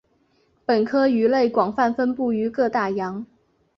[0.65, 3.23] 本科鱼类广泛分布于各大洋。